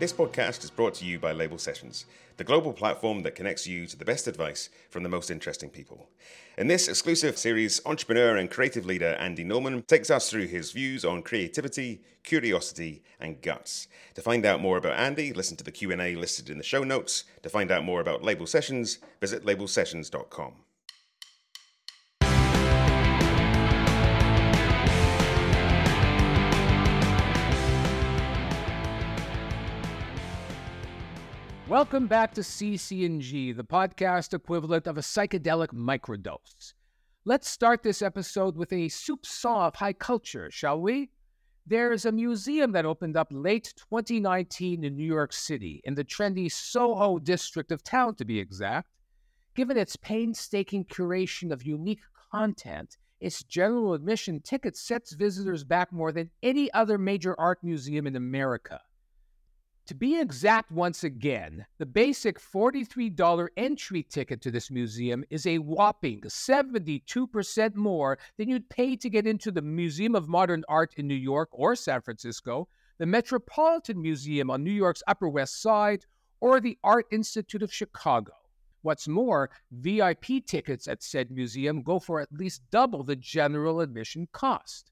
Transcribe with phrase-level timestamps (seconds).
[0.00, 2.04] This podcast is brought to you by Label Sessions,
[2.36, 6.10] the global platform that connects you to the best advice from the most interesting people.
[6.58, 11.04] In this exclusive series, entrepreneur and creative leader Andy Millman takes us through his views
[11.04, 13.86] on creativity, curiosity, and guts.
[14.14, 17.22] To find out more about Andy, listen to the Q&A listed in the show notes.
[17.44, 20.54] To find out more about Label Sessions, visit labelsessions.com.
[31.74, 36.72] Welcome back to CC&G, the podcast equivalent of a psychedelic microdose.
[37.24, 41.10] Let's start this episode with a soupçon of high culture, shall we?
[41.66, 46.48] There's a museum that opened up late 2019 in New York City, in the trendy
[46.48, 48.86] Soho district of town to be exact.
[49.56, 56.12] Given its painstaking curation of unique content, its general admission ticket sets visitors back more
[56.12, 58.80] than any other major art museum in America.
[59.88, 65.58] To be exact, once again, the basic $43 entry ticket to this museum is a
[65.58, 71.06] whopping 72% more than you'd pay to get into the Museum of Modern Art in
[71.06, 76.06] New York or San Francisco, the Metropolitan Museum on New York's Upper West Side,
[76.40, 78.32] or the Art Institute of Chicago.
[78.80, 84.28] What's more, VIP tickets at said museum go for at least double the general admission
[84.32, 84.90] cost.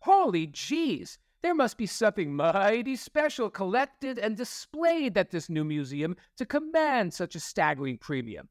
[0.00, 1.18] Holy jeez!
[1.44, 7.12] There must be something mighty special collected and displayed at this new museum to command
[7.12, 8.48] such a staggering premium.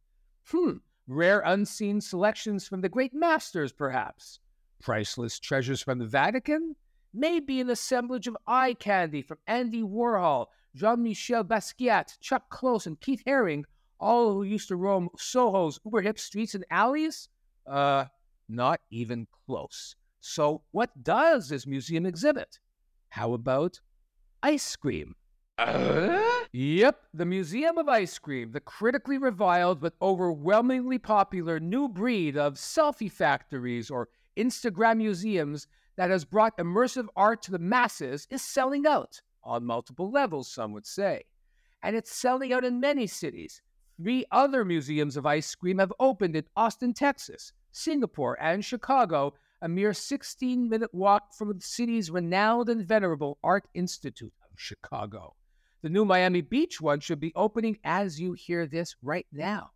[0.48, 0.74] Hmm,
[1.08, 4.38] rare unseen selections from the great masters, perhaps.
[4.80, 6.76] Priceless treasures from the Vatican?
[7.16, 13.02] Maybe an assemblage of eye candy from Andy Warhol, Jean Michel Basquiat, Chuck Close, and
[13.02, 13.64] Keith Haring,
[14.00, 17.28] all who used to roam Soho's uber hip streets and alleys?
[17.66, 18.06] Uh,
[18.48, 19.96] not even close.
[20.20, 22.60] So, what does this museum exhibit?
[23.14, 23.80] How about
[24.42, 25.14] ice cream?
[25.60, 26.20] Uh?
[26.52, 32.56] Yep, the Museum of Ice Cream, the critically reviled but overwhelmingly popular new breed of
[32.56, 38.88] selfie factories or Instagram museums that has brought immersive art to the masses, is selling
[38.88, 41.22] out on multiple levels, some would say.
[41.84, 43.62] And it's selling out in many cities.
[44.02, 49.70] Three other museums of ice cream have opened in Austin, Texas, Singapore, and Chicago, a
[49.70, 55.36] mere 16 minute walk from the city's renowned and venerable Art Institute of Chicago.
[55.82, 59.72] The new Miami Beach one should be opening as you hear this right now.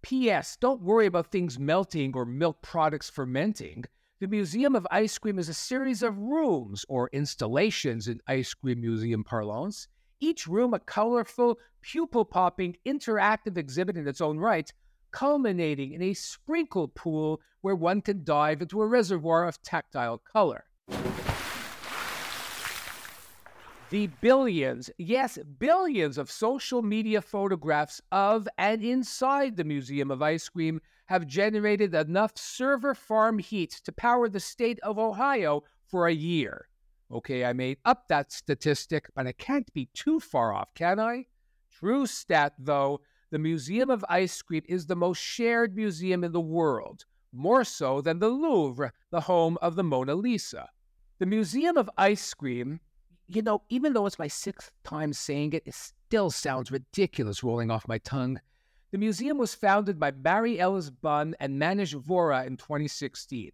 [0.00, 0.56] P.S.
[0.58, 3.84] Don't worry about things melting or milk products fermenting.
[4.20, 8.80] The Museum of Ice Cream is a series of rooms or installations in ice cream
[8.80, 9.86] museum parlance,
[10.18, 14.72] each room a colorful, pupil popping, interactive exhibit in its own right,
[15.16, 20.64] culminating in a sprinkle pool where one can dive into a reservoir of tactile color.
[23.88, 30.50] The billions, yes, billions of social media photographs of and inside the Museum of Ice
[30.50, 36.12] Cream have generated enough server farm heat to power the state of Ohio for a
[36.12, 36.68] year.
[37.10, 41.24] Okay, I made up that statistic, but I can't be too far off, can I?
[41.70, 43.00] True stat, though,
[43.30, 48.00] the Museum of Ice Cream is the most shared museum in the world, more so
[48.00, 50.68] than the Louvre, the home of the Mona Lisa.
[51.18, 52.78] The Museum of Ice Cream,
[53.26, 57.70] you know, even though it's my sixth time saying it, it still sounds ridiculous rolling
[57.70, 58.40] off my tongue.
[58.92, 63.50] The museum was founded by Maryellis Bunn and Manish Vora in 2016.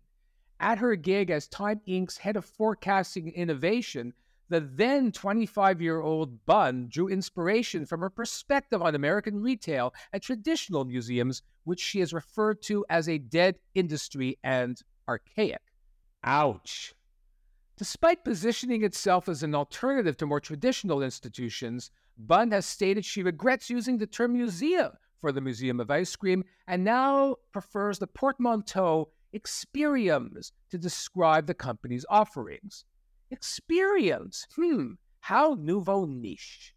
[0.61, 4.13] At her gig as Time Inc.'s head of forecasting innovation,
[4.53, 10.21] the then 25 year old Bunn drew inspiration from her perspective on American retail and
[10.21, 15.63] traditional museums, which she has referred to as a dead industry and archaic.
[16.23, 16.93] Ouch.
[17.79, 23.71] Despite positioning itself as an alternative to more traditional institutions, Bunn has stated she regrets
[23.71, 29.09] using the term museum for the Museum of Ice Cream and now prefers the portmanteau
[29.35, 32.85] experiums to describe the company's offerings.
[33.33, 34.47] Experience.
[34.57, 36.75] Hmm, how nouveau niche.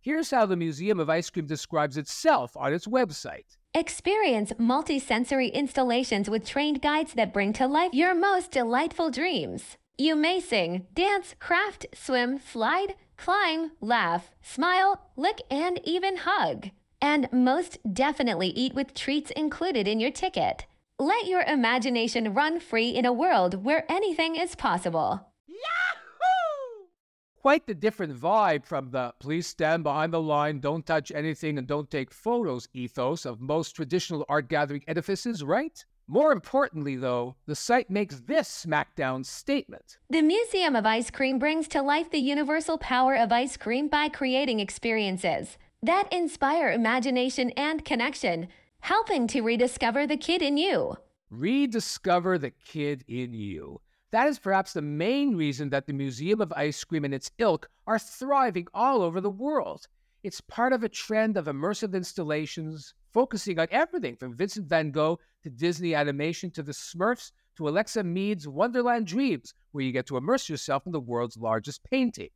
[0.00, 3.56] Here's how the Museum of Ice Cream describes itself on its website.
[3.74, 9.76] Experience multisensory installations with trained guides that bring to life your most delightful dreams.
[9.98, 16.70] You may sing, dance, craft, swim, slide, climb, laugh, smile, lick, and even hug.
[17.02, 20.66] And most definitely eat with treats included in your ticket.
[21.00, 25.32] Let your imagination run free in a world where anything is possible.
[27.46, 31.66] Quite the different vibe from the please stand behind the line, don't touch anything, and
[31.68, 35.84] don't take photos ethos of most traditional art gathering edifices, right?
[36.08, 41.68] More importantly, though, the site makes this SmackDown statement The Museum of Ice Cream brings
[41.68, 47.84] to life the universal power of ice cream by creating experiences that inspire imagination and
[47.84, 48.48] connection,
[48.80, 50.96] helping to rediscover the kid in you.
[51.30, 53.82] Rediscover the kid in you.
[54.16, 57.68] That is perhaps the main reason that the Museum of Ice Cream and its ilk
[57.86, 59.88] are thriving all over the world.
[60.22, 65.18] It's part of a trend of immersive installations focusing on everything from Vincent van Gogh
[65.42, 70.16] to Disney animation to the Smurfs to Alexa Meade's Wonderland Dreams, where you get to
[70.16, 72.30] immerse yourself in the world's largest painting.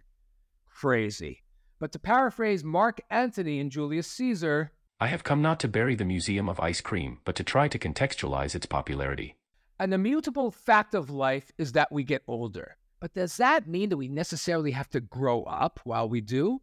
[0.68, 1.44] Crazy.
[1.78, 6.04] But to paraphrase Mark Antony and Julius Caesar, I have come not to bury the
[6.04, 9.38] Museum of Ice Cream, but to try to contextualize its popularity.
[9.80, 12.76] An immutable fact of life is that we get older.
[13.00, 16.60] But does that mean that we necessarily have to grow up while we do?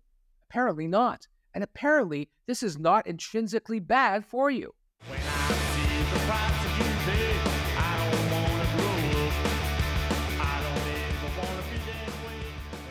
[0.48, 1.28] Apparently not.
[1.56, 4.72] And apparently, this is not intrinsically bad for you.
[5.08, 7.40] When I see the price of you pay,
[7.75, 8.94] I don't wanna grow
[9.25, 9.34] up.
[10.40, 12.42] I don't ever wanna be that way,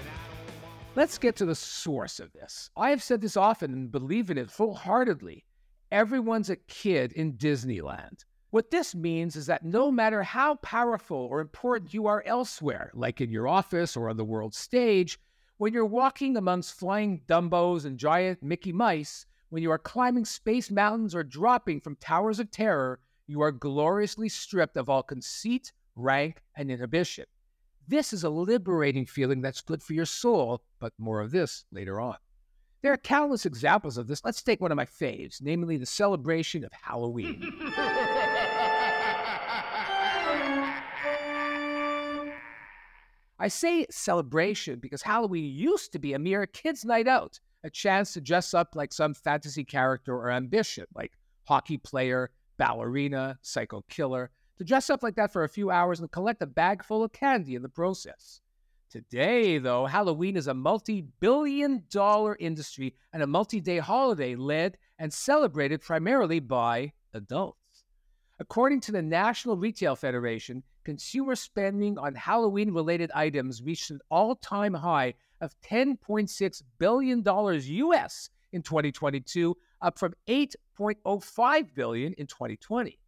[0.01, 0.97] and I don't wanna.
[0.97, 2.71] Let's get to the source of this.
[2.77, 5.45] I have said this often and believe in it full heartedly.
[5.93, 8.25] Everyone's a kid in Disneyland.
[8.51, 13.21] What this means is that no matter how powerful or important you are elsewhere, like
[13.21, 15.19] in your office or on the world stage,
[15.59, 20.71] when you're walking amongst flying Dumbos and giant Mickey Mice, when you are climbing space
[20.71, 26.43] mountains or dropping from towers of terror, you are gloriously stripped of all conceit, rank,
[26.57, 27.25] and inhibition.
[27.89, 32.01] This is a liberating feeling that's good for your soul, but more of this later
[32.01, 32.17] on.
[32.83, 34.25] There are countless examples of this.
[34.25, 37.53] Let's take one of my faves, namely the celebration of Halloween.
[43.39, 48.13] I say celebration because Halloween used to be a mere kids' night out, a chance
[48.15, 51.13] to dress up like some fantasy character or ambition, like
[51.45, 56.11] hockey player, ballerina, psycho killer, to dress up like that for a few hours and
[56.11, 58.41] collect a bag full of candy in the process.
[58.89, 64.79] Today, though, Halloween is a multi billion dollar industry and a multi day holiday led
[64.99, 67.85] and celebrated primarily by adults.
[68.39, 74.37] According to the National Retail Federation, consumer spending on Halloween related items reached an all
[74.37, 83.01] time high of $10.6 billion US in 2022, up from 8.05 billion in 2020.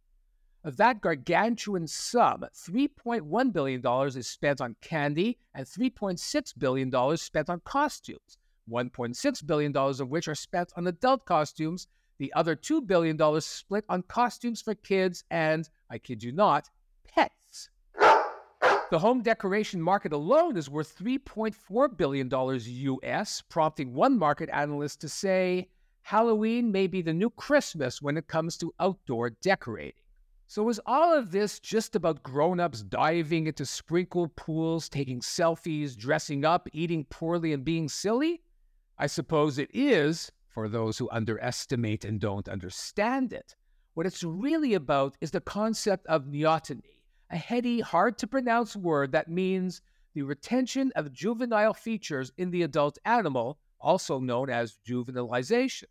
[0.65, 7.61] Of that gargantuan sum, $3.1 billion is spent on candy and $3.6 billion spent on
[7.63, 8.37] costumes,
[8.69, 11.87] $1.6 billion of which are spent on adult costumes,
[12.17, 16.69] the other $2 billion split on costumes for kids and, I kid you not,
[17.07, 17.38] pets.
[18.89, 25.09] The home decoration market alone is worth $3.4 billion US, prompting one market analyst to
[25.09, 25.69] say
[26.01, 30.01] Halloween may be the new Christmas when it comes to outdoor decorating.
[30.47, 35.95] So, is all of this just about grown ups diving into sprinkled pools, taking selfies,
[35.95, 38.41] dressing up, eating poorly, and being silly?
[38.97, 43.55] I suppose it is for those who underestimate and don't understand it.
[43.93, 46.98] What it's really about is the concept of neoteny,
[47.29, 49.81] a heady, hard to pronounce word that means
[50.13, 55.85] the retention of juvenile features in the adult animal, also known as juvenilization.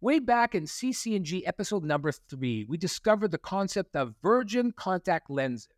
[0.00, 5.68] Way back in CC&G episode number 3, we discovered the concept of virgin contact lenses.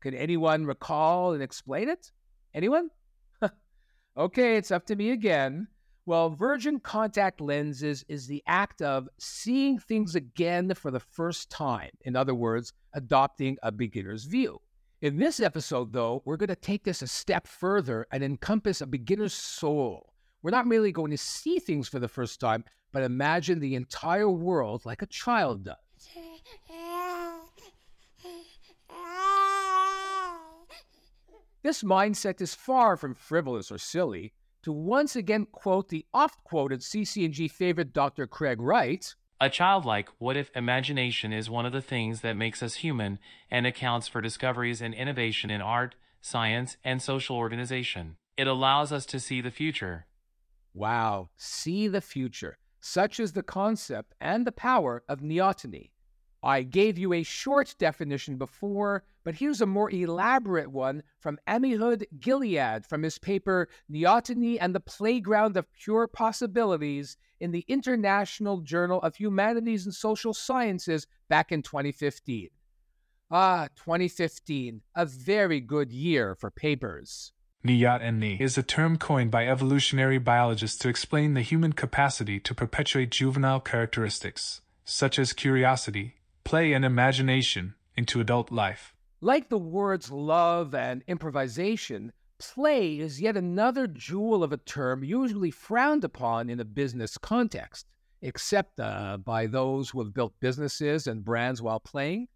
[0.00, 2.10] Can anyone recall and explain it?
[2.54, 2.90] Anyone?
[4.16, 5.68] okay, it's up to me again.
[6.04, 11.90] Well, virgin contact lenses is the act of seeing things again for the first time.
[12.00, 14.60] In other words, adopting a beginner's view.
[15.00, 18.86] In this episode, though, we're going to take this a step further and encompass a
[18.86, 20.12] beginner's soul.
[20.42, 24.28] We're not merely going to see things for the first time, but imagine the entire
[24.28, 25.76] world like a child does.
[31.62, 34.32] This mindset is far from frivolous or silly.
[34.62, 38.28] To once again quote the oft-quoted CC&G favorite Dr.
[38.28, 42.74] Craig Wright, A childlike what if imagination is one of the things that makes us
[42.74, 43.18] human
[43.50, 48.16] and accounts for discoveries and innovation in art, science, and social organization.
[48.36, 50.06] It allows us to see the future.
[50.74, 52.58] Wow, see the future.
[52.80, 55.91] Such is the concept and the power of neoteny.
[56.44, 62.04] I gave you a short definition before, but here's a more elaborate one from Amihud
[62.18, 69.00] Gilead from his paper Neoteny and the Playground of Pure Possibilities in the International Journal
[69.02, 72.48] of Humanities and Social Sciences back in 2015.
[73.30, 77.32] Ah, 2015, a very good year for papers.
[77.64, 83.10] Neoteny is a term coined by evolutionary biologists to explain the human capacity to perpetuate
[83.12, 88.94] juvenile characteristics, such as curiosity, play, and imagination, into adult life.
[89.20, 95.52] Like the words love and improvisation, play is yet another jewel of a term usually
[95.52, 97.86] frowned upon in a business context,
[98.20, 102.26] except uh, by those who have built businesses and brands while playing.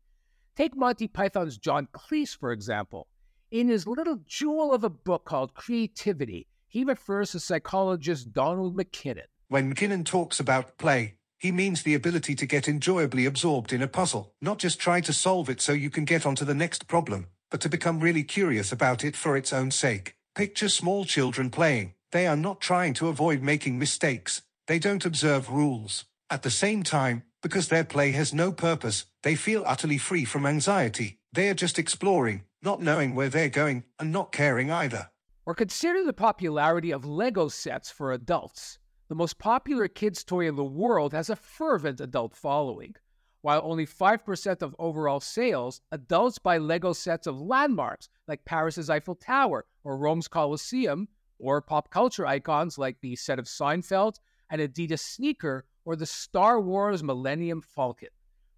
[0.54, 3.08] Take Monty Python's John Cleese, for example.
[3.50, 9.26] In his little jewel of a book called Creativity, he refers to psychologist Donald MacKinnon.
[9.48, 13.88] When MacKinnon talks about play, he means the ability to get enjoyably absorbed in a
[13.88, 17.26] puzzle, not just try to solve it so you can get onto the next problem,
[17.50, 20.16] but to become really curious about it for its own sake.
[20.34, 21.94] Picture small children playing.
[22.12, 24.42] They are not trying to avoid making mistakes.
[24.66, 26.04] They don't observe rules.
[26.30, 30.46] At the same time, because their play has no purpose, they feel utterly free from
[30.46, 31.18] anxiety.
[31.32, 35.10] They are just exploring, not knowing where they're going, and not caring either.
[35.44, 38.78] Or consider the popularity of Lego sets for adults.
[39.08, 42.96] The most popular kids' toy in the world has a fervent adult following.
[43.40, 49.14] While only 5% of overall sales, adults buy Lego sets of landmarks like Paris's Eiffel
[49.14, 51.06] Tower or Rome's Colosseum,
[51.38, 54.16] or pop culture icons like the set of Seinfeld,
[54.50, 58.08] an Adidas sneaker, or the Star Wars Millennium Falcon.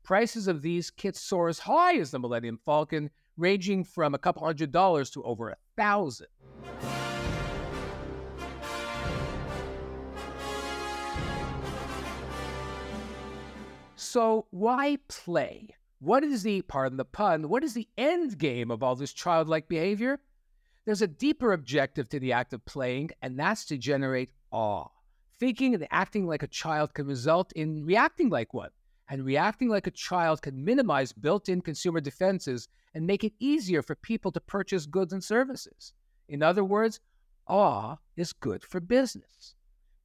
[0.03, 4.47] Prices of these kits soar as high as the Millennium Falcon, ranging from a couple
[4.47, 6.29] hundred dollars to over a thousand.
[14.19, 15.77] So, why play?
[16.01, 19.69] What is the, pardon the pun, what is the end game of all this childlike
[19.69, 20.19] behavior?
[20.85, 24.89] There's a deeper objective to the act of playing, and that's to generate awe.
[25.39, 28.71] Thinking and acting like a child can result in reacting like one,
[29.09, 33.83] and reacting like a child can minimize built in consumer defenses and make it easier
[33.83, 35.93] for people to purchase goods and services.
[36.29, 36.99] In other words,
[37.47, 39.55] awe is good for business.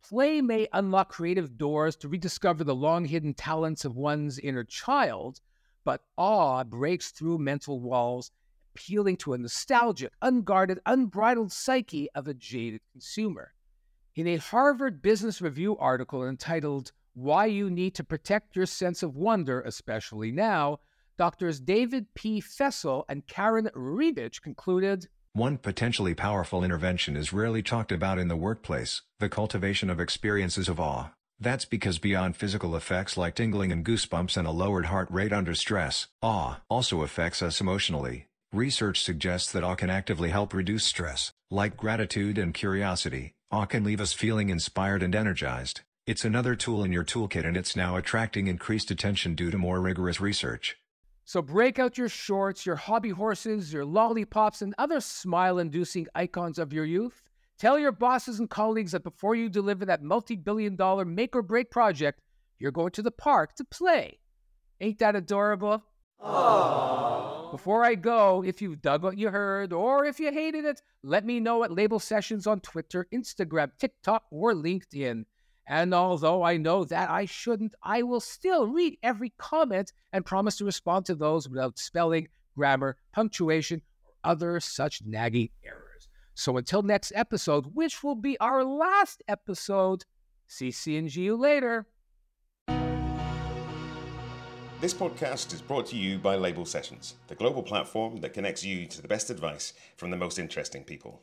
[0.03, 5.39] Play may unlock creative doors to rediscover the long hidden talents of one's inner child,
[5.85, 8.29] but awe breaks through mental walls,
[8.75, 13.53] appealing to a nostalgic, unguarded, unbridled psyche of a jaded consumer.
[14.13, 19.15] In a Harvard Business Review article entitled Why You Need to Protect Your Sense of
[19.15, 20.79] Wonder, Especially Now,
[21.17, 22.41] Doctors David P.
[22.41, 28.35] Fessell and Karen Reivich concluded One potentially powerful intervention is rarely talked about in the
[28.35, 31.09] workplace the cultivation of experiences of awe.
[31.39, 35.55] That's because beyond physical effects like tingling and goosebumps and a lowered heart rate under
[35.55, 38.27] stress, awe also affects us emotionally.
[38.51, 43.33] Research suggests that awe can actively help reduce stress, like gratitude and curiosity.
[43.49, 45.81] Awe can leave us feeling inspired and energized.
[46.05, 49.81] It's another tool in your toolkit and it's now attracting increased attention due to more
[49.81, 50.77] rigorous research.
[51.25, 56.59] So break out your shorts, your hobby horses, your lollipops, and other smile inducing icons
[56.59, 57.21] of your youth.
[57.57, 61.41] Tell your bosses and colleagues that before you deliver that multi billion dollar make or
[61.41, 62.19] break project,
[62.59, 64.19] you're going to the park to play.
[64.81, 65.83] Ain't that adorable?
[67.51, 71.25] Before I go, if you've dug what you heard or if you hated it, let
[71.25, 75.25] me know at Label Sessions on Twitter, Instagram, TikTok, or LinkedIn.
[75.65, 80.57] And although I know that I shouldn't, I will still read every comment and promise
[80.57, 86.07] to respond to those without spelling, grammar, punctuation, or other such nagging errors.
[86.35, 90.03] So until next episode, which will be our last episode,
[90.49, 91.87] G you later.
[94.81, 98.85] This podcast is brought to you by Label Sessions, the global platform that connects you
[98.87, 101.21] to the best advice from the most interesting people.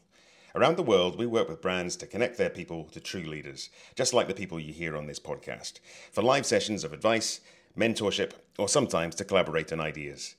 [0.52, 4.12] Around the world, we work with brands to connect their people to true leaders, just
[4.12, 5.78] like the people you hear on this podcast,
[6.10, 7.40] for live sessions of advice,
[7.78, 10.28] mentorship, or sometimes to collaborate on ideas.